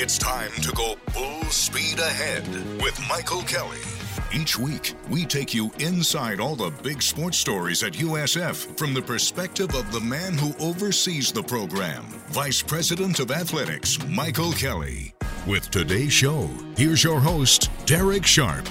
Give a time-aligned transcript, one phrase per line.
[0.00, 2.46] It's time to go full speed ahead
[2.80, 3.80] with Michael Kelly.
[4.32, 9.02] Each week, we take you inside all the big sports stories at USF from the
[9.02, 15.14] perspective of the man who oversees the program, Vice President of Athletics, Michael Kelly.
[15.48, 18.68] With today's show, here's your host, Derek Sharp.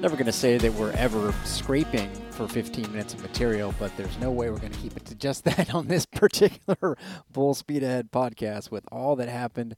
[0.00, 4.18] Never going to say that we're ever scraping for 15 minutes of material, but there's
[4.18, 6.96] no way we're going to keep it to just that on this particular
[7.32, 9.74] Bull Speed Ahead podcast with all that happened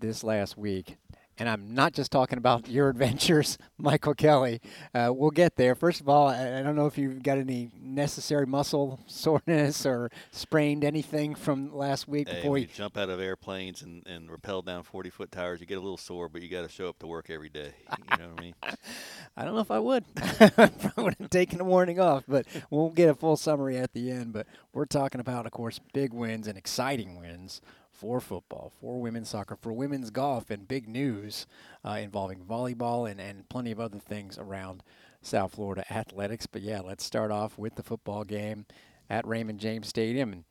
[0.00, 0.96] this last week.
[1.40, 4.60] And I'm not just talking about your adventures, Michael Kelly.
[4.94, 5.74] Uh, we'll get there.
[5.74, 10.84] First of all, I don't know if you've got any necessary muscle soreness or sprained
[10.84, 14.82] anything from last week hey, before you jump out of airplanes and, and rappel down
[14.82, 15.60] 40 foot towers.
[15.60, 17.72] You get a little sore, but you got to show up to work every day.
[17.88, 18.54] You know what I mean?
[19.36, 20.04] I don't know if I would.
[20.18, 24.10] I would have taken the morning off, but we'll get a full summary at the
[24.10, 24.34] end.
[24.34, 27.62] But we're talking about, of course, big wins and exciting wins
[28.00, 31.46] for football, for women's soccer, for women's golf, and big news
[31.84, 34.82] uh, involving volleyball and, and plenty of other things around
[35.20, 36.46] South Florida athletics.
[36.46, 38.64] But yeah, let's start off with the football game
[39.10, 40.32] at Raymond James Stadium.
[40.32, 40.44] And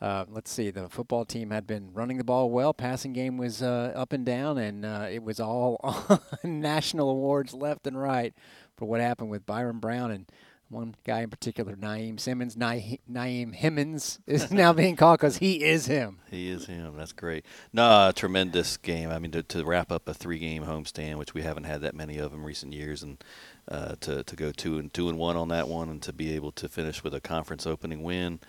[0.00, 2.74] uh, let's see, the football team had been running the ball well.
[2.74, 5.80] Passing game was uh, up and down, and uh, it was all
[6.42, 8.34] national awards left and right
[8.76, 10.26] for what happened with Byrum Brown and
[10.68, 15.62] one guy in particular, Naiem Simmons, Naiem, Naiem Himmons, is now being called because he
[15.62, 16.18] is him.
[16.30, 16.96] He is him.
[16.96, 17.44] That's great.
[17.72, 19.10] No, tremendous game.
[19.10, 22.18] I mean, to, to wrap up a three-game homestand, which we haven't had that many
[22.18, 23.22] of in recent years, and
[23.68, 26.34] uh, to to go two and two and one on that one, and to be
[26.34, 28.40] able to finish with a conference opening win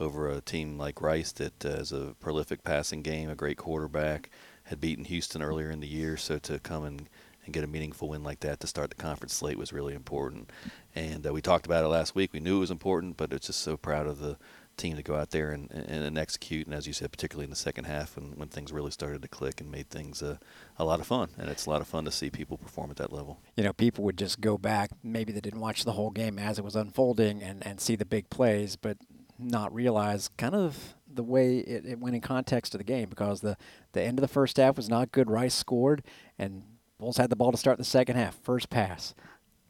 [0.00, 4.30] over a team like Rice that uh, is a prolific passing game, a great quarterback,
[4.64, 7.08] had beaten Houston earlier in the year, so to come and
[7.44, 10.50] and get a meaningful win like that to start the conference slate was really important.
[10.94, 12.32] And uh, we talked about it last week.
[12.32, 14.36] We knew it was important, but it's just so proud of the
[14.76, 16.66] team to go out there and, and, and execute.
[16.66, 19.28] And as you said, particularly in the second half when, when things really started to
[19.28, 20.38] click and made things uh,
[20.78, 21.30] a lot of fun.
[21.38, 23.40] And it's a lot of fun to see people perform at that level.
[23.56, 26.58] You know, people would just go back, maybe they didn't watch the whole game as
[26.58, 28.98] it was unfolding and, and see the big plays, but
[29.38, 33.40] not realize kind of the way it, it went in context of the game because
[33.40, 33.56] the,
[33.92, 35.30] the end of the first half was not good.
[35.30, 36.02] Rice scored,
[36.38, 36.62] and
[37.04, 38.34] Bulls had the ball to start the second half.
[38.36, 39.14] First pass,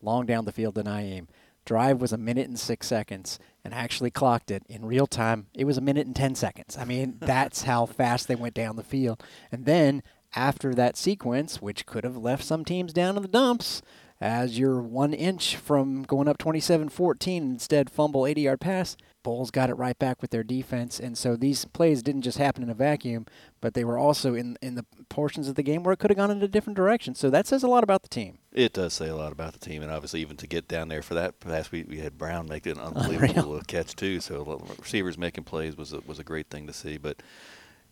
[0.00, 1.26] long down the field to Naiem.
[1.64, 5.48] Drive was a minute and six seconds, and actually clocked it in real time.
[5.52, 6.78] It was a minute and 10 seconds.
[6.78, 9.20] I mean, that's how fast they went down the field.
[9.50, 10.04] And then
[10.36, 13.82] after that sequence, which could have left some teams down in the dumps,
[14.20, 19.50] as you're one inch from going up 27 14, instead fumble 80 yard pass, Bulls
[19.50, 21.00] got it right back with their defense.
[21.00, 23.26] And so these plays didn't just happen in a vacuum,
[23.60, 26.18] but they were also in, in the portions of the game where it could have
[26.18, 27.14] gone in a different direction.
[27.14, 28.38] So that says a lot about the team.
[28.52, 29.82] It does say a lot about the team.
[29.82, 32.66] And obviously, even to get down there for that pass, we, we had Brown make
[32.66, 33.62] an unbelievable Unreal.
[33.66, 34.20] catch, too.
[34.20, 36.98] So receivers making plays was a, was a great thing to see.
[36.98, 37.22] But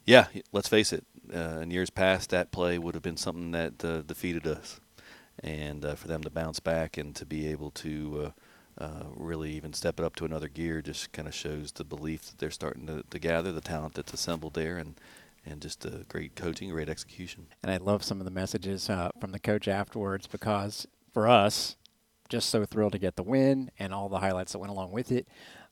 [0.05, 3.83] yeah, let's face it, uh, in years past, that play would have been something that
[3.85, 4.81] uh, defeated us
[5.41, 8.33] and uh, for them to bounce back and to be able to
[8.79, 11.85] uh, uh, really even step it up to another gear just kind of shows the
[11.85, 14.95] belief that they're starting to, to, gather, the talent that's assembled there, and
[15.45, 17.49] and just a great coaching, great execution.
[17.65, 21.77] And I love some of the messages uh, from the coach afterwards because for us,
[22.29, 25.11] just so thrilled to get the win and all the highlights that went along with
[25.11, 25.27] it.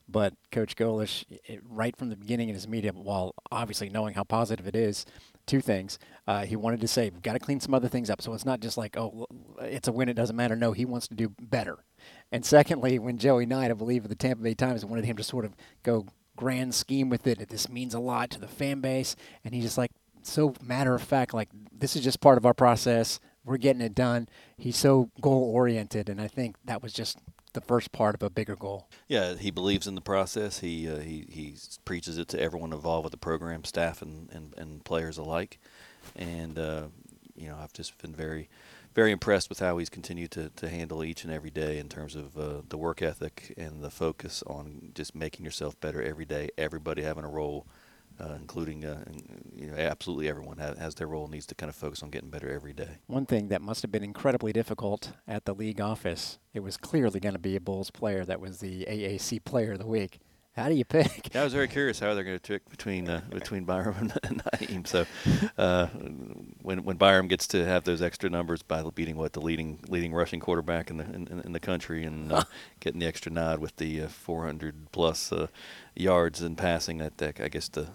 [0.09, 1.23] But Coach Golesh,
[1.63, 5.05] right from the beginning in his media, while obviously knowing how positive it is,
[5.45, 5.97] two things.
[6.27, 8.21] Uh, he wanted to say, we've got to clean some other things up.
[8.21, 9.25] So it's not just like, oh,
[9.59, 10.55] it's a win, it doesn't matter.
[10.55, 11.83] No, he wants to do better.
[12.31, 15.23] And secondly, when Joey Knight, I believe, of the Tampa Bay Times wanted him to
[15.23, 19.15] sort of go grand scheme with it, this means a lot to the fan base.
[19.43, 19.91] And he's just like,
[20.23, 23.19] so matter of fact, like, this is just part of our process.
[23.43, 24.29] We're getting it done.
[24.57, 26.09] He's so goal oriented.
[26.09, 27.17] And I think that was just
[27.53, 28.87] the first part of a bigger goal.
[29.07, 30.59] Yeah, he believes in the process.
[30.59, 34.53] He uh, he he preaches it to everyone involved with the program, staff and and,
[34.57, 35.59] and players alike.
[36.15, 36.87] And uh,
[37.35, 38.49] you know, I've just been very
[38.93, 42.15] very impressed with how he's continued to, to handle each and every day in terms
[42.15, 46.49] of uh, the work ethic and the focus on just making yourself better every day.
[46.57, 47.65] Everybody having a role
[48.19, 49.03] uh, including uh,
[49.55, 52.29] you know absolutely everyone has, has, their role needs to kind of focus on getting
[52.29, 52.97] better every day.
[53.07, 57.19] One thing that must have been incredibly difficult at the league office, it was clearly
[57.19, 60.19] going to be a Bulls player that was the AAC Player of the Week.
[60.53, 61.33] How do you pick?
[61.33, 64.43] Yeah, I was very curious how they're going to pick between uh, between Byrum and
[64.43, 64.85] Naiem.
[64.85, 65.05] So
[65.57, 65.87] uh,
[66.61, 70.13] when when Byrum gets to have those extra numbers by beating what the leading leading
[70.13, 72.43] rushing quarterback in the in, in the country and uh,
[72.79, 75.47] getting the extra nod with the uh, 400 plus uh,
[75.95, 77.87] yards in passing, that, that I guess the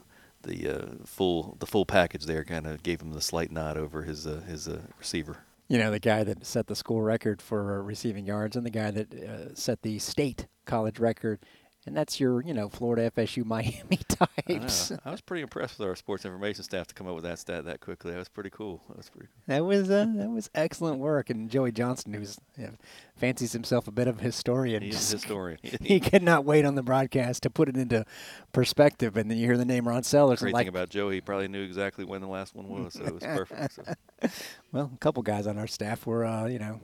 [0.47, 4.03] the uh, full the full package there kind of gave him the slight nod over
[4.03, 5.39] his his receiver
[5.69, 8.93] you know, the guy that set the school record for receiving yards and the guy
[8.93, 11.41] that uh, set the state college record
[11.87, 14.93] and that's your you know Florida, FSU, Miami types.
[14.93, 17.39] I, I, was pretty impressed with our sports information staff to come up with that
[17.39, 18.11] stat that quickly.
[18.11, 18.83] That was pretty cool.
[18.89, 19.29] That was pretty.
[19.29, 19.43] Cool.
[19.47, 22.75] That was uh, that was excellent work, and Joey Johnson, who's you know,
[23.17, 25.59] fancies himself a bit of a historian, he's a historian.
[25.83, 28.05] he could not wait on the broadcast to put it into
[28.53, 30.41] perspective, and then you hear the name Ron Sellers.
[30.41, 33.05] Great like, thing about Joey, he probably knew exactly when the last one was, so
[33.05, 33.75] it was perfect.
[33.75, 33.83] So.
[34.73, 36.81] Well, a couple guys on our staff were, uh, you know,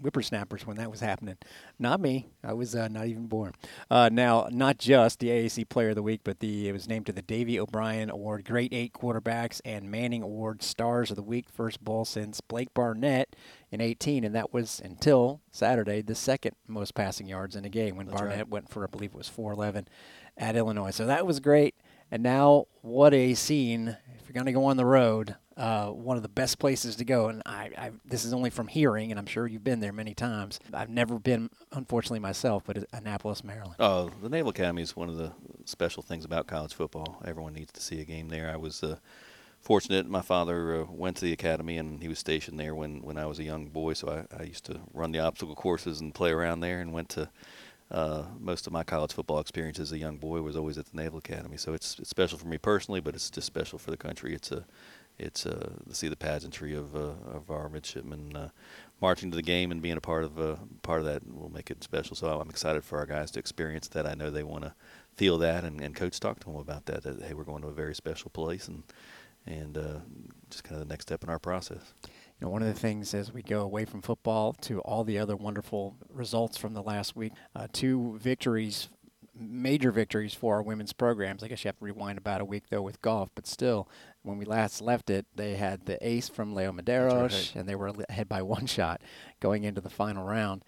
[0.00, 1.38] whippersnappers when that was happening.
[1.78, 2.28] Not me.
[2.44, 3.54] I was uh, not even born.
[3.90, 7.06] Uh, now, not just the AAC Player of the Week, but the it was named
[7.06, 11.46] to the Davy O'Brien Award, Great Eight Quarterbacks, and Manning Award Stars of the Week,
[11.50, 13.34] first ball since Blake Barnett
[13.70, 17.96] in 18, and that was until Saturday, the second most passing yards in a game
[17.96, 18.48] when That's Barnett right.
[18.48, 19.88] went for, I believe it was 411
[20.36, 20.90] at Illinois.
[20.90, 21.74] So that was great.
[22.10, 23.96] And now, what a scene!
[24.20, 27.04] If you're going to go on the road, uh, one of the best places to
[27.04, 27.28] go.
[27.28, 30.14] And I, I, this is only from hearing, and I'm sure you've been there many
[30.14, 30.60] times.
[30.72, 33.76] I've never been, unfortunately, myself, but Annapolis, Maryland.
[33.80, 35.32] Oh, the Naval Academy is one of the
[35.64, 37.20] special things about college football.
[37.24, 38.50] Everyone needs to see a game there.
[38.50, 38.98] I was uh,
[39.66, 40.08] fortunate.
[40.08, 43.26] My father uh, went to the academy, and he was stationed there when, when I
[43.26, 43.94] was a young boy.
[43.94, 47.08] So I, I used to run the obstacle courses and play around there, and went
[47.10, 47.28] to
[47.90, 50.96] uh, most of my college football experience as a young boy was always at the
[50.96, 51.56] Naval Academy.
[51.56, 54.34] So it's, it's special for me personally, but it's just special for the country.
[54.34, 54.64] It's a
[55.18, 58.48] it's uh, to see the pageantry of uh, of our midshipmen uh,
[59.00, 61.70] marching to the game and being a part of uh, part of that will make
[61.70, 62.14] it special.
[62.14, 64.06] So I'm excited for our guys to experience that.
[64.06, 64.74] I know they want to
[65.16, 67.02] feel that, and, and coach talked to them about that.
[67.04, 68.82] That hey, we're going to a very special place, and
[69.46, 69.98] and uh,
[70.50, 71.94] just kind of the next step in our process.
[72.04, 75.18] You know, one of the things as we go away from football to all the
[75.18, 78.88] other wonderful results from the last week, uh, two victories,
[79.34, 81.42] major victories for our women's programs.
[81.42, 83.88] I guess you have to rewind about a week though with golf, but still,
[84.22, 87.52] when we last left it, they had the ace from Leo Medeiros, right.
[87.54, 89.00] and they were ahead by one shot
[89.40, 90.62] going into the final round.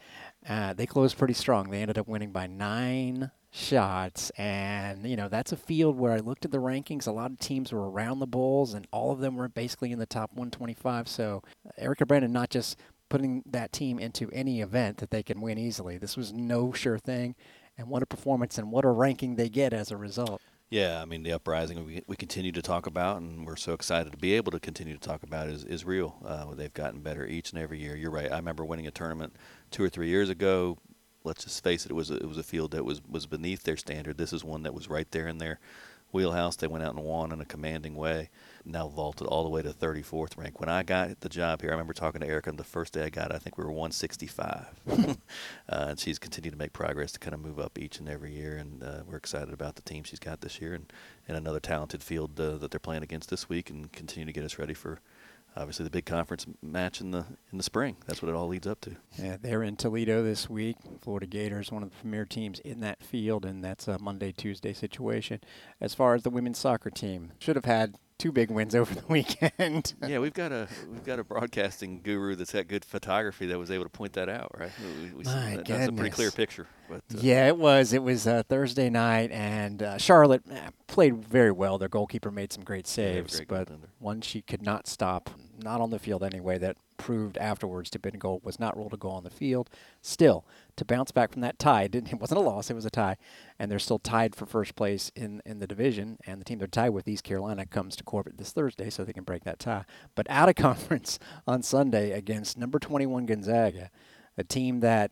[0.49, 1.71] Uh, they closed pretty strong.
[1.71, 6.19] They ended up winning by nine shots, and you know that's a field where I
[6.19, 7.07] looked at the rankings.
[7.07, 9.99] A lot of teams were around the Bulls, and all of them were basically in
[9.99, 11.09] the top 125.
[11.09, 11.43] So
[11.77, 12.79] Erika Brennan not just
[13.09, 15.97] putting that team into any event that they can win easily.
[15.97, 17.35] This was no sure thing,
[17.77, 20.43] and what a performance and what a ranking they get as a result.
[20.71, 24.13] Yeah, I mean the uprising we, we continue to talk about, and we're so excited
[24.13, 26.19] to be able to continue to talk about is is real.
[26.25, 27.97] Uh, they've gotten better each and every year.
[27.97, 28.31] You're right.
[28.31, 29.35] I remember winning a tournament
[29.71, 30.77] two or three years ago.
[31.29, 33.63] Let's just face it; it was a, it was a field that was was beneath
[33.63, 34.19] their standard.
[34.19, 35.61] This is one that was right there in their
[36.11, 36.57] wheelhouse.
[36.57, 38.31] They went out and won in a commanding way.
[38.65, 40.61] Now vaulted all the way to 34th rank.
[40.61, 43.05] When I got the job here, I remember talking to Erika on the first day
[43.05, 43.35] I got it.
[43.35, 45.15] I think we were 165, uh,
[45.69, 48.57] and she's continued to make progress to kind of move up each and every year.
[48.57, 50.93] And uh, we're excited about the team she's got this year and,
[51.27, 54.45] and another talented field uh, that they're playing against this week, and continue to get
[54.45, 55.01] us ready for
[55.57, 57.97] obviously the big conference match in the in the spring.
[58.07, 58.97] That's what it all leads up to.
[59.19, 60.77] Yeah, they're in Toledo this week.
[61.01, 64.73] Florida Gators, one of the premier teams in that field, and that's a Monday Tuesday
[64.73, 65.41] situation.
[65.81, 69.05] As far as the women's soccer team, should have had two big wins over the
[69.09, 69.95] weekend.
[70.07, 73.71] yeah, we've got a we've got a broadcasting guru that's got good photography that was
[73.71, 74.71] able to point that out, right?
[75.03, 76.67] We, we My that, that's a pretty clear picture.
[76.89, 77.93] But uh, Yeah, it was.
[77.93, 81.79] It was uh, Thursday night, and uh, Charlotte uh, played very well.
[81.79, 83.69] Their goalkeeper made some great they have a saves, great but
[83.99, 85.31] one she could not stop,
[85.63, 88.77] not on the field anyway, that proved afterwards to have been a goal, was not
[88.77, 89.71] ruled a goal on the field.
[90.03, 90.45] Still,
[90.79, 93.17] to bounce back from that tie, didn't, it wasn't a loss, it was a tie,
[93.59, 96.67] and they're still tied for first place in, in the division, and the team they're
[96.67, 99.85] tied with, East Carolina, comes to Corbett this Thursday, so they can break that tie.
[100.15, 103.91] But out of conference on Sunday against number 21 Gonzaga,
[104.37, 105.11] a team that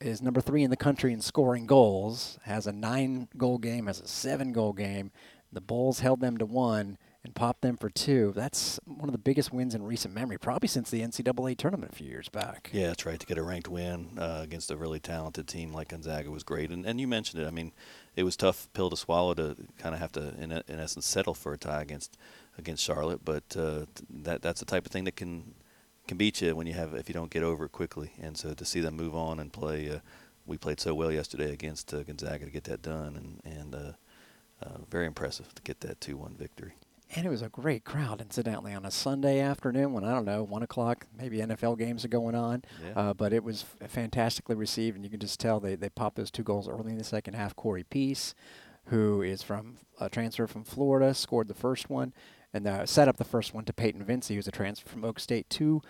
[0.00, 4.00] is number three in the country in scoring goals, has a nine goal game, has
[4.00, 5.10] a seven goal game.
[5.52, 8.32] The Bulls held them to one and pop them for two.
[8.34, 11.94] That's one of the biggest wins in recent memory, probably since the NCAA tournament a
[11.94, 12.70] few years back.
[12.72, 13.18] Yeah, that's right.
[13.18, 16.70] To get a ranked win uh, against a really talented team like Gonzaga was great.
[16.70, 17.46] And, and you mentioned it.
[17.46, 17.72] I mean,
[18.14, 21.34] it was tough pill to swallow to kind of have to, in, in essence, settle
[21.34, 22.16] for a tie against
[22.56, 23.24] against Charlotte.
[23.24, 25.54] But uh, that that's the type of thing that can
[26.06, 28.12] can beat you when you have if you don't get over it quickly.
[28.20, 29.98] And so to see them move on and play, uh,
[30.46, 33.92] we played so well yesterday against uh, Gonzaga to get that done, and and uh,
[34.62, 36.74] uh, very impressive to get that two one victory.
[37.14, 40.42] And it was a great crowd, incidentally, on a Sunday afternoon when, I don't know,
[40.42, 42.62] 1 o'clock, maybe NFL games are going on.
[42.84, 42.92] Yeah.
[43.00, 46.16] Uh, but it was f- fantastically received, and you can just tell they, they popped
[46.16, 47.54] those two goals early in the second half.
[47.54, 48.34] Corey Peace,
[48.86, 52.12] who is from a transfer from Florida, scored the first one
[52.52, 55.20] and uh, set up the first one to Peyton Vincey, who's a transfer from Oak
[55.20, 55.48] State.
[55.48, 55.82] Two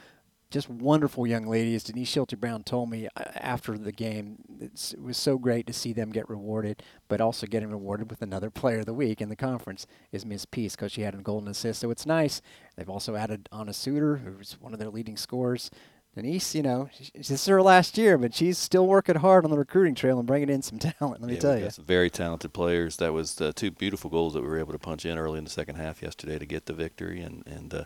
[0.50, 1.85] just wonderful young ladies.
[1.85, 5.93] Denise Schilte-Brown told me uh, after the game it's, it was so great to see
[5.93, 9.37] them get rewarded, but also getting rewarded with another Player of the Week in the
[9.37, 11.81] conference is Miss Peace because she had a golden assist.
[11.81, 12.41] So it's nice.
[12.76, 15.71] They've also added Anna Suter, who's one of their leading scorers.
[16.15, 19.59] Denise, you know, this is her last year, but she's still working hard on the
[19.59, 21.21] recruiting trail and bringing in some talent.
[21.21, 22.97] Let me yeah, tell you, some very talented players.
[22.97, 25.45] That was uh, two beautiful goals that we were able to punch in early in
[25.45, 27.85] the second half yesterday to get the victory, and and uh,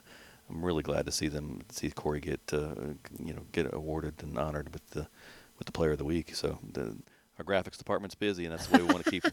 [0.50, 2.74] I'm really glad to see them see Corey get uh,
[3.18, 5.08] you know get awarded and honored with the
[5.58, 6.34] with the Player of the Week.
[6.34, 6.96] So the,
[7.38, 9.24] our graphics department's busy, and that's the way we want to keep.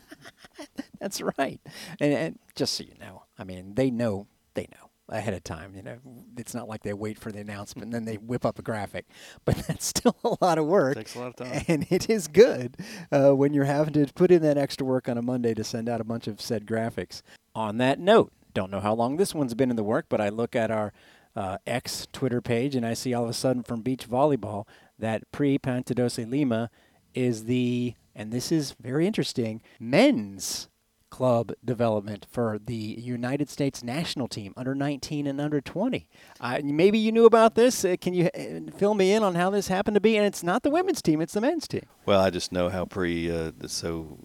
[0.99, 1.59] that's right,
[1.99, 5.73] and, and just so you know, I mean, they know they know ahead of time.
[5.75, 5.97] You know,
[6.37, 9.05] it's not like they wait for the announcement and then they whip up a graphic,
[9.45, 10.95] but that's still a lot of work.
[10.95, 12.77] Takes a lot of time, and it is good
[13.11, 15.89] uh, when you're having to put in that extra work on a Monday to send
[15.89, 17.21] out a bunch of said graphics.
[17.55, 20.29] On that note, don't know how long this one's been in the work, but I
[20.29, 20.91] look at our
[21.35, 24.65] uh, X Twitter page and I see all of a sudden from beach volleyball
[24.97, 26.71] that Pri Piantadosi-Lima
[27.13, 30.69] is the, and this is very interesting, men's
[31.11, 36.09] club development for the United States national team, under 19 and under 20.
[36.39, 37.85] Uh, maybe you knew about this.
[37.85, 40.17] Uh, can you uh, fill me in on how this happened to be?
[40.17, 41.85] And it's not the women's team; it's the men's team.
[42.05, 44.17] Well, I just know how Pri uh, so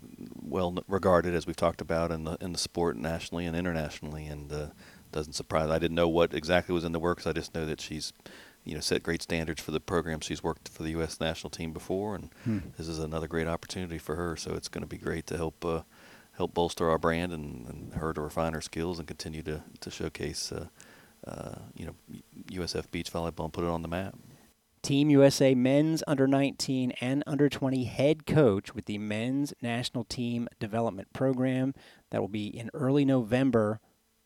[0.53, 4.53] well regarded, as we've talked about in the in the sport nationally and internationally, and
[4.53, 4.67] uh,
[5.11, 5.71] doesn't surprise.
[5.71, 7.27] I didn't know what exactly was in the works.
[7.27, 8.13] I just know that she's
[8.65, 11.21] you know set great standards for the program she's worked for the U.S.
[11.21, 12.59] national team before, and hmm.
[12.77, 14.37] this is another great opportunity for her.
[14.37, 15.83] So it's going to be great to help uh,
[16.37, 19.91] help bolster our brand and, and her to refine her skills and continue to to
[19.91, 20.67] showcase uh,
[21.27, 21.95] uh, you know
[22.51, 24.15] USF beach volleyball and put it on the map.
[24.83, 30.49] Team USA men's under 19 and under 20 head coach with the men's national team
[30.59, 31.73] development program
[32.11, 33.81] that will be in early November.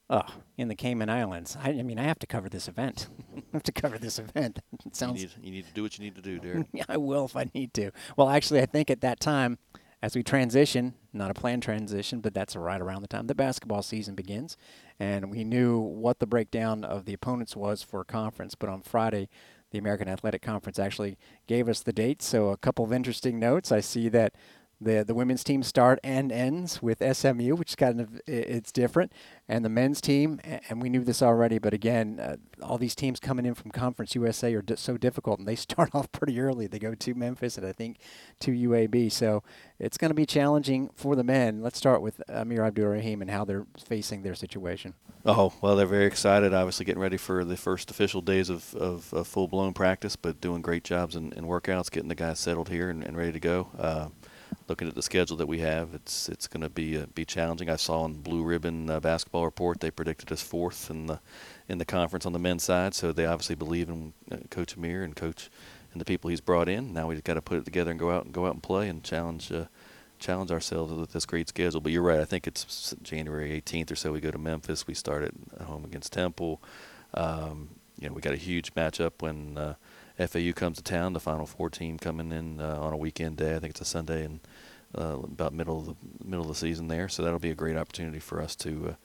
[0.08, 0.22] Oh,
[0.56, 1.56] in the Cayman Islands.
[1.60, 3.08] I, I mean, I have to cover this event.
[3.36, 4.60] I have to cover this event.
[4.86, 5.20] It sounds.
[5.20, 6.68] You need, you need to do what you need to do, Derek.
[6.88, 7.90] I will if I need to.
[8.16, 9.58] Well, actually, I think at that time
[10.02, 13.82] as we transition, not a planned transition, but that's right around the time the basketball
[13.82, 14.56] season begins.
[15.00, 19.28] And we knew what the breakdown of the opponents was for conference, but on Friday,
[19.76, 22.22] the American Athletic Conference actually gave us the date.
[22.22, 23.70] So, a couple of interesting notes.
[23.70, 24.34] I see that
[24.80, 29.12] the the women's team start and ends with SMU, which is kind of it's different,
[29.48, 33.18] and the men's team, and we knew this already, but again, uh, all these teams
[33.18, 36.66] coming in from Conference USA are di- so difficult, and they start off pretty early.
[36.66, 37.98] They go to Memphis and I think
[38.40, 39.42] to UAB, so
[39.78, 41.62] it's going to be challenging for the men.
[41.62, 44.94] Let's start with Amir Abdur-Rahim and how they're facing their situation.
[45.24, 46.52] Oh well, they're very excited.
[46.52, 50.40] Obviously, getting ready for the first official days of, of, of full blown practice, but
[50.40, 53.68] doing great jobs in workouts, getting the guys settled here and, and ready to go.
[53.78, 54.08] Uh,
[54.68, 57.70] looking at the schedule that we have, it's it's going to be uh, be challenging.
[57.70, 61.20] I saw in Blue Ribbon uh, Basketball Report they predicted us fourth in the
[61.68, 65.02] in the conference on the men's side, so they obviously believe in uh, Coach Amir
[65.02, 65.50] and Coach
[65.92, 66.92] and the people he's brought in.
[66.92, 68.88] Now we've got to put it together and go out and go out and play
[68.88, 69.66] and challenge uh,
[70.18, 71.80] challenge ourselves with this great schedule.
[71.80, 72.20] But you're right.
[72.20, 74.12] I think it's January 18th or so.
[74.12, 74.86] We go to Memphis.
[74.86, 76.62] We start at home against Temple.
[77.14, 79.74] Um, you know, we got a huge matchup when uh,
[80.18, 81.12] FAU comes to town.
[81.12, 83.54] The Final Four team coming in uh, on a weekend day.
[83.54, 84.40] I think it's a Sunday and
[84.96, 87.08] uh, about middle of the middle of the season there.
[87.08, 88.96] So that'll be a great opportunity for us to,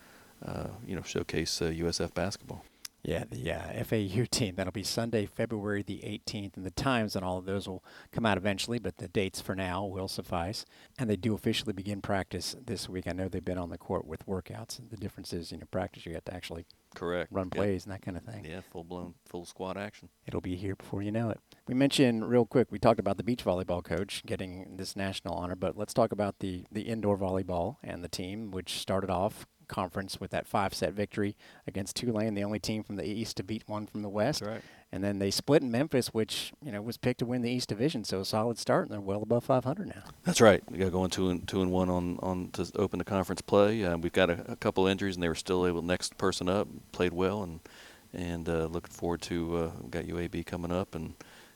[0.46, 2.64] uh, uh, you know, showcase USF basketball.
[3.04, 4.56] Yeah, the uh, FAU team.
[4.56, 8.26] That'll be Sunday, February the 18th, and the times and all of those will come
[8.26, 10.66] out eventually, but the dates for now will suffice.
[11.00, 13.08] And they do officially begin practice this week.
[13.08, 14.80] I know they've been on the court with workouts.
[14.90, 17.86] The difference is, you know, practice you have to actually correct run plays yep.
[17.86, 18.46] and that kind of thing.
[18.46, 20.10] Yeah, full blown, full squad action.
[20.26, 21.40] It'll be here before you know it.
[21.68, 22.68] We mentioned real quick.
[22.72, 26.40] We talked about the beach volleyball coach getting this national honor, but let's talk about
[26.40, 30.94] the the indoor volleyball and the team, which started off conference with that five set
[30.94, 31.36] victory
[31.66, 34.42] against Tulane, the only team from the East to beat one from the West.
[34.42, 34.62] Right.
[34.92, 37.70] And then they split in Memphis, which you know was picked to win the East
[37.70, 40.04] Division, so a solid start, and they're well above 500 now.
[40.26, 40.62] That's right.
[40.70, 43.86] We got going two and two and one on on to open the conference play.
[43.86, 46.68] Uh, we've got a, a, couple injuries, and they were still able next person up,
[46.92, 47.62] played well, and
[48.14, 51.14] and uh, looking forward to uh, we got UAB coming up and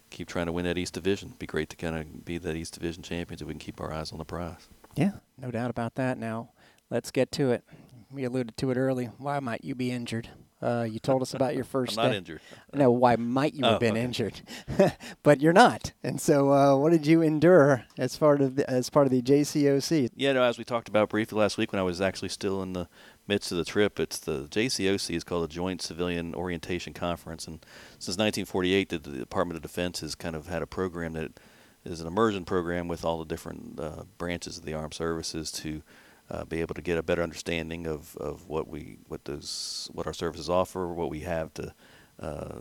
[0.10, 1.34] keep trying to win that East Division.
[1.38, 3.92] Be great to kind of be that East Division champions if we can keep our
[3.92, 4.70] eyes on the prize.
[4.96, 6.18] Yeah, no doubt about that.
[6.18, 6.52] Now,
[6.90, 7.66] let's get to it
[8.12, 9.06] we alluded to it early.
[9.18, 10.30] Why might you be injured?
[10.62, 11.98] Uh, you told us about your first.
[11.98, 12.18] I'm not day.
[12.18, 12.42] injured.
[12.74, 14.04] No, why might you have oh, been okay.
[14.04, 14.42] injured?
[15.24, 15.94] but you're not.
[16.02, 19.22] And so, uh, what did you endure as part of the, as part of the
[19.22, 20.10] JCOC?
[20.16, 22.74] Yeah, no, as we talked about briefly last week when I was actually still in
[22.74, 22.88] the
[23.28, 27.66] midst of the trip, it's the JCOC is called the Joint Civilian Orientation Conference, and
[28.00, 31.40] since 1948, the, the Department of Defense has kind of had a program that
[31.84, 35.84] is an immersion program with all the different uh, branches of the armed services to
[36.30, 40.08] uh, be able to get a better understanding of, of what we what those what
[40.08, 41.74] our services offer, what we have to
[42.20, 42.60] uh,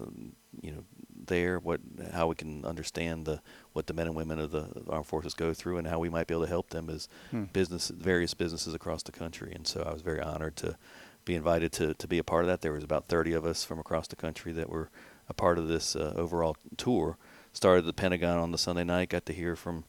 [0.61, 0.85] you know
[1.26, 1.80] there, what
[2.12, 3.40] how we can understand the
[3.73, 6.26] what the men and women of the armed forces go through, and how we might
[6.26, 7.44] be able to help them as hmm.
[7.44, 9.52] business various businesses across the country.
[9.54, 10.76] And so I was very honored to
[11.25, 12.61] be invited to, to be a part of that.
[12.61, 14.90] There was about 30 of us from across the country that were
[15.28, 17.16] a part of this uh, overall tour.
[17.52, 19.09] Started at the Pentagon on the Sunday night.
[19.09, 19.85] Got to hear from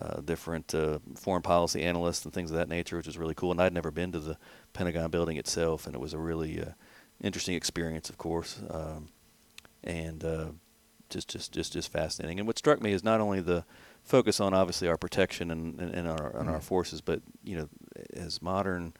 [0.00, 3.50] uh, different uh, foreign policy analysts and things of that nature, which was really cool.
[3.50, 4.36] And I'd never been to the
[4.72, 6.72] Pentagon building itself, and it was a really uh,
[7.22, 9.08] interesting experience, of course, um,
[9.82, 10.46] and uh,
[11.08, 12.38] just just just just fascinating.
[12.38, 13.64] And what struck me is not only the
[14.02, 16.60] focus on obviously our protection and, and, and our and our mm-hmm.
[16.60, 17.68] forces, but you know,
[18.12, 18.92] as modern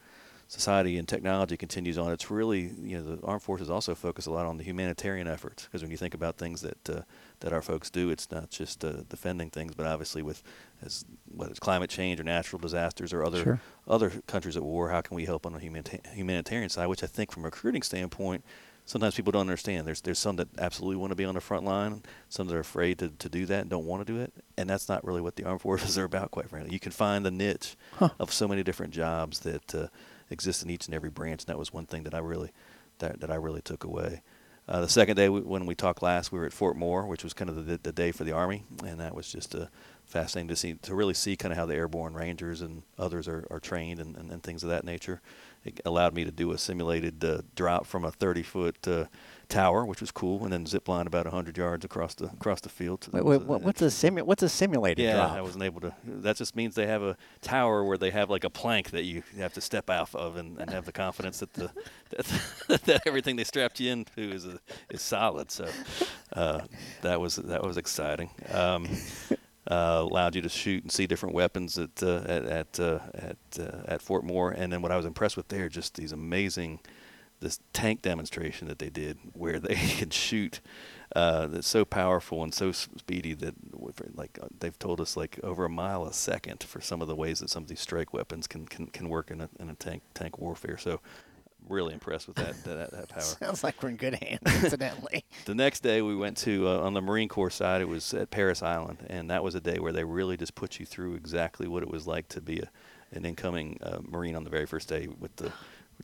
[0.47, 4.31] society and technology continues on, it's really you know the armed forces also focus a
[4.31, 7.01] lot on the humanitarian efforts because when you think about things that uh,
[7.41, 10.41] that our folks do, it's not just uh, defending things, but obviously with
[10.81, 13.61] as whether it's climate change or natural disasters or other sure.
[13.87, 16.87] other countries at war, how can we help on the humanita- humanitarian side?
[16.87, 18.43] Which I think from a recruiting standpoint.
[18.85, 19.85] Sometimes people don't understand.
[19.85, 22.61] There's there's some that absolutely want to be on the front line, some that are
[22.61, 25.19] afraid to, to do that and don't want to do it, and that's not really
[25.19, 26.31] what the armed forces are about.
[26.31, 28.11] Quite frankly, you can find the niche huh.
[28.17, 29.87] of so many different jobs that uh,
[30.29, 31.43] exist in each and every branch.
[31.43, 32.51] And that was one thing that I really
[32.99, 34.21] that, that I really took away.
[34.67, 37.23] Uh, the second day we, when we talked last, we were at Fort Moore, which
[37.23, 39.69] was kind of the, the day for the Army, and that was just a
[40.05, 43.45] fascinating to see to really see kind of how the airborne rangers and others are,
[43.49, 45.21] are trained and, and, and things of that nature.
[45.63, 49.05] It allowed me to do a simulated uh, drop from a 30 foot uh,
[49.49, 52.69] tower, which was cool, and then zip line about 100 yards across the across the
[52.69, 53.07] field.
[53.11, 55.31] Wait, wait, what's a simu- What's a simulated yeah, drop?
[55.31, 55.93] I wasn't able to.
[56.05, 59.23] That just means they have a tower where they have like a plank that you
[59.37, 61.71] have to step off of and, and have the confidence that the
[62.67, 65.51] that, that everything they strapped you into is a, is solid.
[65.51, 65.67] So
[66.33, 66.61] uh,
[67.01, 68.29] that was that was exciting.
[68.51, 68.87] Um,
[69.69, 73.37] uh, allowed you to shoot and see different weapons at uh, at at uh, at,
[73.59, 74.51] uh, at Fort Moore.
[74.51, 76.79] And then what I was impressed with there, just these amazing
[77.39, 80.61] this tank demonstration that they did, where they can shoot.
[81.15, 83.55] Uh, that's so powerful and so speedy that
[84.13, 87.15] like uh, they've told us like over a mile a second for some of the
[87.15, 89.73] ways that some of these strike weapons can can, can work in a, in a
[89.75, 90.77] tank tank warfare.
[90.77, 90.99] So
[91.69, 93.21] really impressed with that that, that power.
[93.21, 95.23] Sounds like we're in good hands, incidentally.
[95.45, 97.81] the next day we went to uh, on the Marine Corps side.
[97.81, 100.79] It was at Parris Island, and that was a day where they really just put
[100.79, 102.69] you through exactly what it was like to be a,
[103.15, 105.51] an incoming uh, Marine on the very first day with the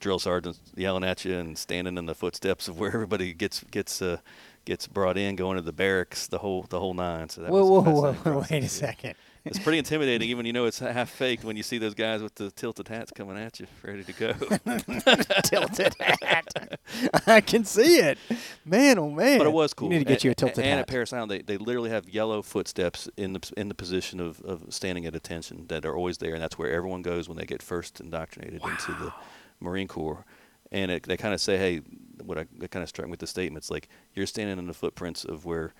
[0.03, 4.01] drill sergeants yelling at you and standing in the footsteps of where everybody gets gets
[4.01, 4.17] uh,
[4.65, 7.29] gets brought in, going to the barracks, the whole the whole nine.
[7.29, 10.65] So that whoa, was whoa, whoa, wait a second it's pretty intimidating, even you know
[10.65, 13.67] it's half faked when you see those guys with the tilted hats coming at you,
[13.83, 14.33] ready to go.
[15.43, 16.79] tilted hat.
[17.27, 18.17] I can see it.
[18.63, 19.39] Man, oh man.
[19.39, 19.91] But it was cool.
[19.91, 20.71] You need to get you a tilted and hat.
[20.71, 24.21] And at Parris Island, they, they literally have yellow footsteps in the in the position
[24.21, 27.37] of, of standing at attention that are always there, and that's where everyone goes when
[27.37, 28.69] they get first indoctrinated wow.
[28.69, 29.13] into the
[29.59, 30.25] Marine Corps.
[30.71, 31.81] And it, they kind of say, hey,
[32.23, 35.25] what I kind of struck me with the statements like you're standing in the footprints
[35.25, 35.73] of where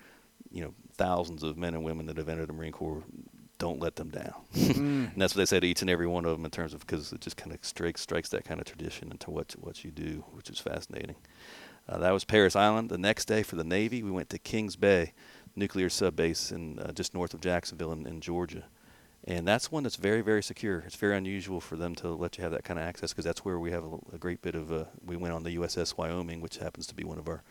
[0.50, 3.02] you know thousands of men and women that have entered the Marine Corps
[3.58, 4.34] don't let them down.
[4.54, 4.76] Mm.
[5.12, 6.80] and that's what they say to each and every one of them in terms of
[6.80, 9.90] because it just kind of strikes strikes that kind of tradition into what what you
[9.90, 11.16] do, which is fascinating.
[11.88, 12.88] Uh, that was Parris Island.
[12.88, 15.12] The next day for the Navy, we went to Kings Bay,
[15.54, 18.64] nuclear sub base in uh, just north of Jacksonville in, in, Georgia,
[19.26, 20.80] and that's one that's very very secure.
[20.86, 23.44] It's very unusual for them to let you have that kind of access because that's
[23.44, 24.72] where we have a, a great bit of.
[24.72, 27.42] Uh, we went on the USS Wyoming, which happens to be one of our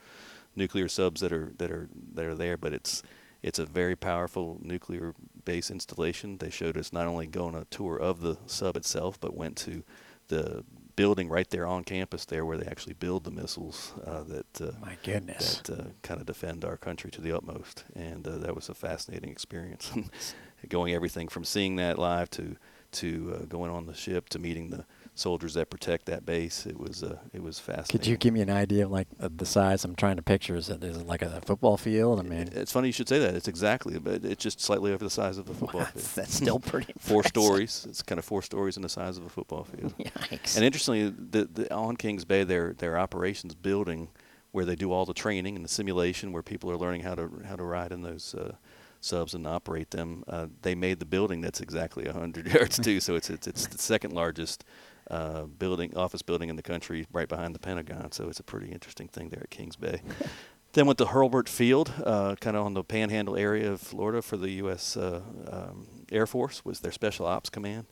[0.55, 3.03] nuclear subs that are that are that are there, but it's
[3.41, 5.13] it's a very powerful nuclear
[5.45, 6.37] base installation.
[6.37, 9.83] They showed us not only going a tour of the sub itself, but went to
[10.29, 10.63] the
[10.95, 14.71] building right there on campus there where they actually build the missiles uh, that uh,
[14.79, 18.55] my goodness that uh, kind of defend our country to the utmost and uh, that
[18.55, 19.91] was a fascinating experience
[20.69, 22.55] going everything from seeing that live to
[22.93, 26.65] to uh, going on the ship to meeting the soldiers that protect that base.
[26.65, 27.99] It was uh, it was fascinating.
[27.99, 29.83] Could you give me an idea of like the size?
[29.83, 30.55] I'm trying to picture.
[30.55, 32.19] Is it, is it like a football field?
[32.19, 33.35] I mean, it's funny you should say that.
[33.35, 36.05] It's exactly, but it's just slightly over the size of a football field.
[36.15, 36.93] That's still pretty.
[36.99, 37.85] four stories.
[37.89, 39.97] It's kind of four stories in the size of a football field.
[39.99, 40.55] Yikes!
[40.55, 44.09] And interestingly, the, the on Kings Bay, their their operations building
[44.51, 47.29] where they do all the training and the simulation, where people are learning how to
[47.47, 48.35] how to ride in those.
[48.35, 48.53] Uh,
[49.03, 50.23] subs and operate them.
[50.27, 53.77] Uh, they made the building that's exactly 100 yards too, so it's, it's it's the
[53.77, 54.63] second largest
[55.11, 58.11] uh, building, office building in the country, right behind the Pentagon.
[58.11, 60.01] So it's a pretty interesting thing there at Kings Bay.
[60.73, 64.37] then went to Hurlburt Field, uh, kind of on the Panhandle area of Florida for
[64.37, 64.97] the U.S.
[64.97, 67.85] Uh, um, Air Force was their Special Ops Command,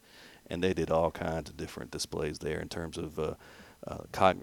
[0.47, 3.19] and they did all kinds of different displays there in terms of
[3.87, 4.33] uh, uh,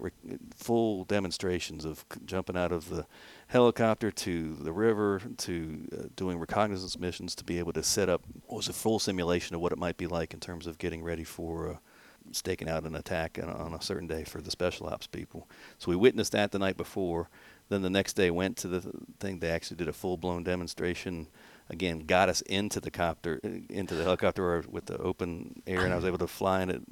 [0.55, 3.07] full demonstrations of jumping out of the
[3.49, 8.23] helicopter to the river to uh, doing reconnaissance missions to be able to set up
[8.47, 11.03] what was a full simulation of what it might be like in terms of getting
[11.03, 11.77] ready for uh,
[12.33, 15.49] staking out an attack on a certain day for the special ops people.
[15.79, 17.29] So we witnessed that the night before.
[17.69, 18.81] Then the next day went to the
[19.21, 19.39] thing.
[19.39, 21.29] They actually did a full blown demonstration.
[21.71, 25.97] Again, got us into the copter, into the helicopter with the open air, and I
[25.97, 26.83] was able to fly in it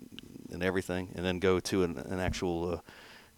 [0.57, 2.81] and everything, and then go to an, an actual uh,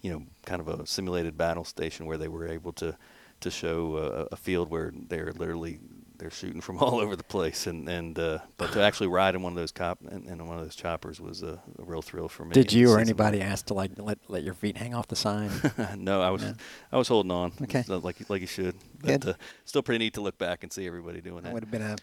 [0.01, 2.97] you know, kind of a simulated battle station where they were able to
[3.41, 5.79] to show a, a field where they're literally
[6.17, 9.41] they're shooting from all over the place, and and uh, but to actually ride in
[9.41, 12.27] one of those cop in, in one of those choppers was a, a real thrill
[12.27, 12.51] for me.
[12.51, 15.49] Did you or anybody ask to like let let your feet hang off the sign?
[15.97, 16.53] no, I was yeah.
[16.91, 17.53] I was holding on.
[17.63, 18.75] Okay, like like you should.
[19.01, 21.53] But, uh, still pretty neat to look back and see everybody doing that.
[21.53, 21.95] Would have been a.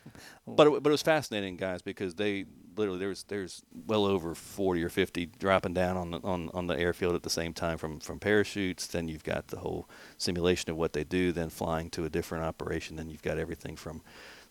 [0.47, 2.47] But it, but it was fascinating, guys, because they
[2.77, 6.79] literally there's there's well over 40 or 50 dropping down on the, on on the
[6.79, 8.87] airfield at the same time from from parachutes.
[8.87, 11.33] Then you've got the whole simulation of what they do.
[11.33, 12.97] Then flying to a different operation.
[12.97, 14.03] Then you've got everything from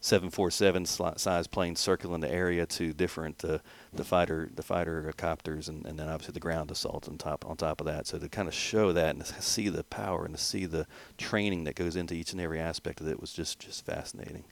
[0.01, 3.57] 747 size planes circling the area to different uh,
[3.91, 7.57] the fighter the fighter copters and, and then obviously the ground assault on top on
[7.57, 8.05] top of that.
[8.07, 10.85] So to kind of show that and see the power and to see the
[11.17, 14.45] training that goes into each and every aspect of it was just just fascinating.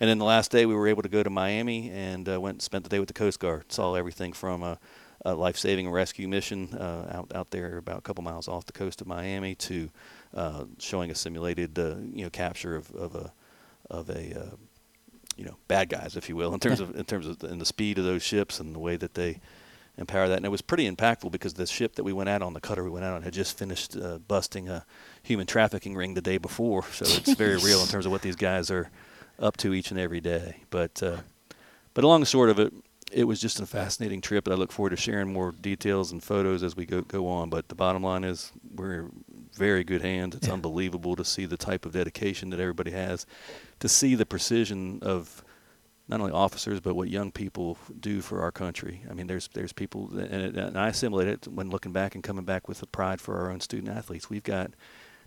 [0.00, 2.54] And then the last day we were able to go to Miami and uh, went
[2.56, 3.70] and spent the day with the Coast Guard.
[3.70, 4.78] Saw everything from a,
[5.26, 9.02] a life-saving rescue mission uh, out out there about a couple miles off the coast
[9.02, 9.90] of Miami to
[10.34, 13.32] uh, showing a simulated uh, you know capture of, of a
[13.90, 14.56] of a uh,
[15.36, 17.58] you know bad guys, if you will, in terms of in terms of the, in
[17.58, 19.40] the speed of those ships and the way that they
[19.98, 20.36] empower that.
[20.36, 22.82] And it was pretty impactful because the ship that we went out on, the cutter
[22.82, 24.86] we went out on, had just finished uh, busting a
[25.22, 26.84] human trafficking ring the day before.
[26.92, 28.90] So it's very real in terms of what these guys are
[29.40, 30.62] up to each and every day.
[30.70, 31.18] But uh,
[31.94, 32.72] but along the sort of it,
[33.10, 34.46] it was just a fascinating trip.
[34.46, 37.50] And I look forward to sharing more details and photos as we go go on.
[37.50, 39.10] But the bottom line is we're
[39.54, 40.36] very good hands.
[40.36, 40.54] It's yeah.
[40.54, 43.26] unbelievable to see the type of dedication that everybody has
[43.80, 45.42] to see the precision of
[46.08, 49.02] not only officers but what young people do for our country.
[49.10, 52.22] I mean, there's there's people, and, it, and I assimilate it when looking back and
[52.22, 54.28] coming back with the pride for our own student athletes.
[54.28, 54.72] We've got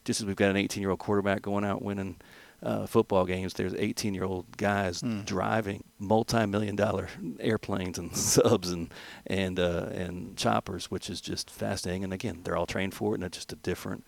[0.06, 2.18] just as we've got an 18-year-old quarterback going out winning
[2.64, 5.26] uh, football games, there's 18-year-old guys mm.
[5.26, 8.94] driving multi-million dollar airplanes and subs and
[9.28, 12.04] and uh, and choppers, which is just fascinating.
[12.04, 14.06] And again, they're all trained for it, and it's just a different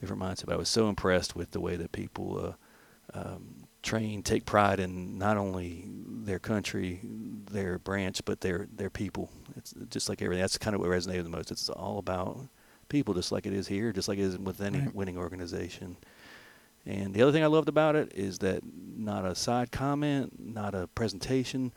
[0.00, 0.46] different mindset.
[0.46, 2.56] But I was so impressed with the way that people
[3.14, 8.90] uh, um, train, take pride in not only their country, their branch, but their their
[8.90, 9.30] people.
[9.56, 10.40] It's just like everything.
[10.40, 11.50] That's kind of what resonated the most.
[11.50, 12.48] It's all about
[12.88, 14.94] people, just like it is here, just like it is with any right.
[14.94, 15.96] winning organization.
[16.86, 20.74] And the other thing I loved about it is that not a side comment, not
[20.74, 21.72] a presentation.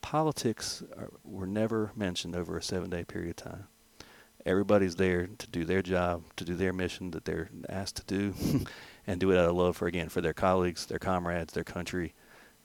[0.00, 3.64] Politics are, were never mentioned over a seven-day period of time.
[4.46, 8.34] Everybody's there to do their job, to do their mission that they're asked to do,
[9.06, 12.14] and do it out of love for again for their colleagues, their comrades, their country,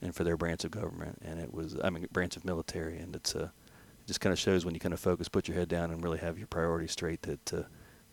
[0.01, 1.19] and for their branch of government.
[1.23, 4.39] And it was, I mean, branch of military, and it's a, it just kind of
[4.39, 6.91] shows when you kind of focus, put your head down, and really have your priorities
[6.91, 7.63] straight that uh,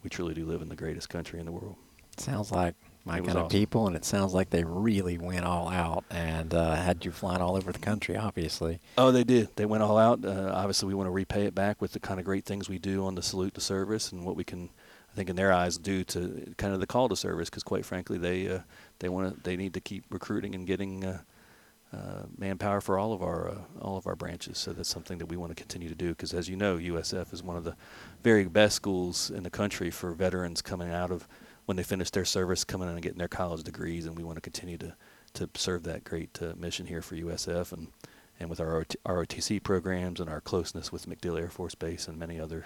[0.02, 1.76] we truly do live in the greatest country in the world.
[2.16, 3.42] Sounds like my kind awesome.
[3.42, 7.10] of people, and it sounds like they really went all out and uh, had you
[7.10, 8.78] flying all over the country, obviously.
[8.98, 9.48] Oh, they did.
[9.56, 10.24] They went all out.
[10.24, 12.78] Uh, obviously, we want to repay it back with the kind of great things we
[12.78, 14.70] do on the salute to service and what we can
[15.12, 17.84] I think in their eyes due to kind of the call to service because quite
[17.84, 18.60] frankly they uh,
[19.00, 21.18] they want to they need to keep recruiting and getting uh,
[21.92, 25.26] uh, manpower for all of our uh, all of our branches so that's something that
[25.26, 27.74] we want to continue to do because as you know USF is one of the
[28.22, 31.26] very best schools in the country for veterans coming out of
[31.66, 34.36] when they finish their service coming in and getting their college degrees and we want
[34.36, 34.94] to continue to
[35.32, 37.88] to serve that great uh, mission here for USF and
[38.40, 42.40] and with our ROTC programs and our closeness with MacDill Air Force Base and many
[42.40, 42.64] other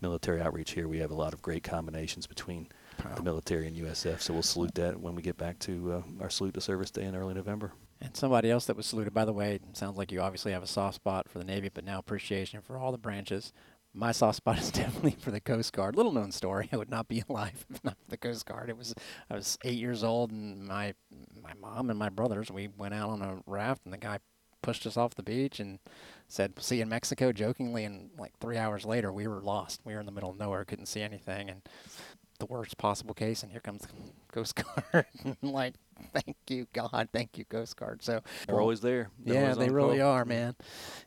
[0.00, 2.66] military outreach here, we have a lot of great combinations between
[3.04, 3.14] wow.
[3.14, 4.20] the military and USF.
[4.20, 7.04] So we'll salute that when we get back to uh, our salute to service day
[7.04, 7.72] in early November.
[8.00, 10.66] And somebody else that was saluted, by the way, sounds like you obviously have a
[10.66, 13.52] soft spot for the Navy, but now appreciation for all the branches.
[13.94, 15.96] My soft spot is definitely for the Coast Guard.
[15.96, 16.68] Little known story.
[16.72, 18.70] I would not be alive if not for the Coast Guard.
[18.70, 18.94] It was
[19.30, 20.94] I was eight years old, and my
[21.42, 24.18] my mom and my brothers we went out on a raft, and the guy
[24.62, 25.80] pushed us off the beach and
[26.28, 27.84] said, "See you in Mexico," jokingly.
[27.84, 29.80] And like three hours later, we were lost.
[29.84, 31.62] We were in the middle of nowhere, couldn't see anything, and
[32.42, 33.42] the worst possible case.
[33.42, 33.86] And here comes
[34.32, 35.06] Coast Guard.
[35.42, 35.74] like,
[36.12, 38.02] thank you, God, thank you, Coast Guard.
[38.02, 39.10] So they're always there.
[39.24, 40.10] They're yeah, always they really call.
[40.10, 40.56] are, man.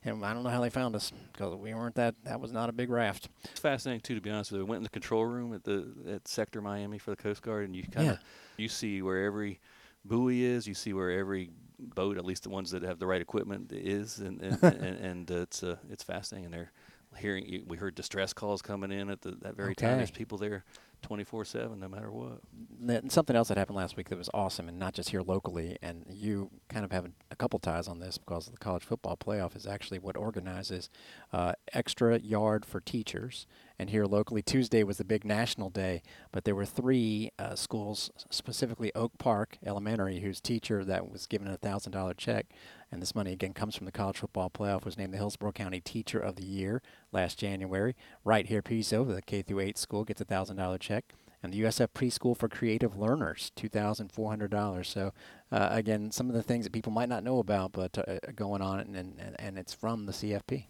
[0.04, 2.15] And I don't know how they found us because we weren't that.
[2.24, 3.30] That was not a big raft.
[3.43, 4.65] It's fascinating too, to be honest with you.
[4.65, 7.65] We went in the control room at the at Sector Miami for the Coast Guard,
[7.65, 8.63] and you kind of yeah.
[8.63, 9.60] you see where every
[10.06, 10.67] buoy is.
[10.67, 14.19] You see where every boat, at least the ones that have the right equipment, is,
[14.19, 16.45] and and, and, and uh, it's uh, it's fascinating.
[16.45, 16.71] And they're
[17.17, 17.63] hearing.
[17.67, 19.88] We heard distress calls coming in at the, that very okay.
[19.88, 19.98] time.
[19.98, 20.63] There's people there,
[21.06, 22.41] 24/7, no matter what.
[22.88, 25.78] And something else that happened last week that was awesome, and not just here locally.
[25.82, 29.56] And you kind of have a couple ties on this because the college football playoff
[29.56, 30.89] is actually what organizes
[31.34, 36.46] uh, extra yard for teachers And here locally, Tuesday was the big national day, but
[36.46, 41.58] there were three uh, schools, specifically Oak Park Elementary, whose teacher that was given a
[41.58, 42.48] thousand dollar check,
[42.91, 45.82] and this money again comes from the college football playoff, was named the Hillsborough County
[45.82, 47.95] Teacher of the Year last January.
[48.24, 51.13] Right here, Pizzo, the K through 8 school, gets a thousand dollar check
[51.45, 54.86] and the USF Preschool for Creative Learners, $2,400.
[54.86, 55.13] So,
[55.52, 58.62] uh, again, some of the things that people might not know about, but uh, going
[58.62, 60.65] on, and, and, and it's from the CFP.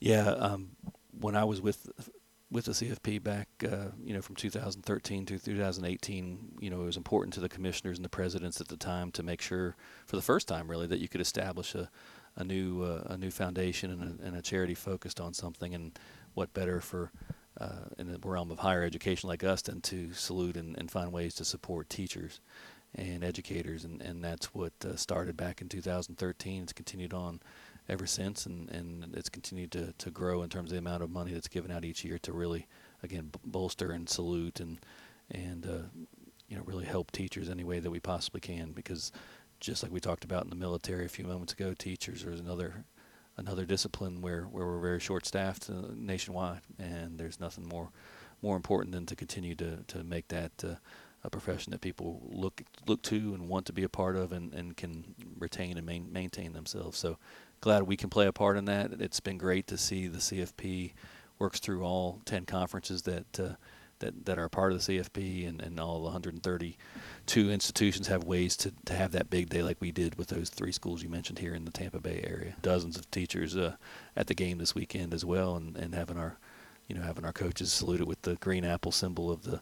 [0.00, 0.70] Yeah, um,
[1.20, 1.90] when I was with
[2.50, 6.96] with the CFP back, uh, you know, from 2013 to 2018, you know, it was
[6.96, 10.22] important to the commissioners and the presidents at the time to make sure, for the
[10.22, 11.90] first time, really, that you could establish a,
[12.36, 15.74] a new uh, a new foundation and a, and a charity focused on something.
[15.74, 15.98] And
[16.34, 17.10] what better for
[17.60, 21.12] uh, in the realm of higher education like us than to salute and, and find
[21.12, 22.40] ways to support teachers
[22.94, 26.62] and educators, and, and that's what uh, started back in 2013.
[26.62, 27.40] It's continued on
[27.88, 31.10] ever since, and, and it's continued to, to grow in terms of the amount of
[31.10, 32.66] money that's given out each year to really,
[33.02, 34.78] again, bolster and salute and
[35.30, 36.04] and uh,
[36.48, 38.72] you know really help teachers any way that we possibly can.
[38.72, 39.12] Because
[39.60, 42.84] just like we talked about in the military a few moments ago, teachers are another
[43.36, 47.90] another discipline where, where we're very short staffed uh, nationwide, and there's nothing more
[48.42, 50.74] more important than to continue to, to make that uh,
[51.24, 54.52] a profession that people look look to and want to be a part of and,
[54.54, 56.98] and can retain and main, maintain themselves.
[56.98, 57.18] So
[57.60, 58.92] glad we can play a part in that.
[59.00, 60.92] It's been great to see the CFP
[61.38, 63.54] works through all 10 conferences that uh,
[63.98, 68.72] that, that are part of the CFP and, and all 132 institutions have ways to,
[68.84, 71.54] to have that big day like we did with those three schools you mentioned here
[71.54, 72.54] in the Tampa Bay area.
[72.60, 73.76] Dozens of teachers uh,
[74.14, 76.36] at the game this weekend as well and, and having our
[76.88, 79.60] you know having our coaches saluted with the green apple symbol of the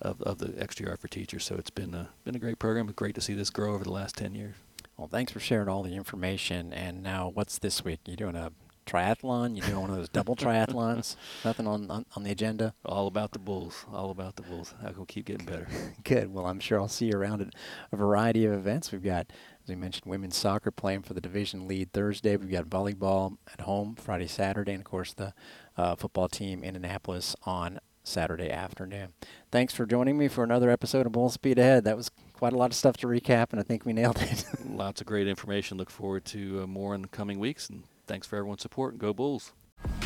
[0.00, 1.44] of, of the yard for teachers.
[1.44, 2.86] So it's been a, been a great program.
[2.88, 4.54] Great to see this grow over the last 10 years.
[4.96, 6.72] Well, thanks for sharing all the information.
[6.72, 8.00] And now, what's this week?
[8.06, 8.52] You doing a
[8.86, 9.54] triathlon?
[9.54, 11.16] You doing one of those double triathlons?
[11.44, 12.72] Nothing on, on, on the agenda?
[12.82, 13.84] All about the Bulls.
[13.92, 14.72] All about the Bulls.
[14.80, 15.68] How can we keep getting better?
[16.04, 16.32] Good.
[16.32, 17.48] Well, I'm sure I'll see you around at
[17.92, 18.90] a variety of events.
[18.90, 19.26] We've got,
[19.62, 22.36] as we mentioned, women's soccer playing for the division lead Thursday.
[22.36, 25.34] We've got volleyball at home Friday, Saturday, and of course the
[25.76, 29.12] uh, football team in Annapolis on Saturday afternoon.
[29.50, 31.84] Thanks for joining me for another episode of Bull Speed Ahead.
[31.84, 34.44] That was quite a lot of stuff to recap, and I think we nailed it.
[34.68, 35.78] Lots of great information.
[35.78, 38.98] Look forward to uh, more in the coming weeks, and thanks for everyone's support.
[38.98, 39.52] Go Bulls.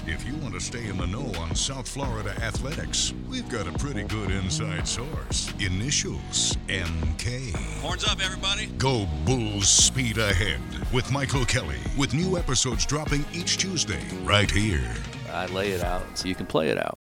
[0.07, 3.73] If you want to stay in the know on South Florida athletics, we've got a
[3.79, 5.53] pretty good inside source.
[5.59, 7.55] Initials MK.
[7.81, 8.66] Horns up, everybody.
[8.79, 10.61] Go Bulls Speed Ahead
[10.93, 14.95] with Michael Kelly, with new episodes dropping each Tuesday right here.
[15.33, 17.01] I lay it out so you can play it out.